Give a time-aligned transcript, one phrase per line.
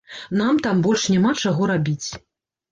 [0.39, 2.07] Нам там больш няма чаго рабіць.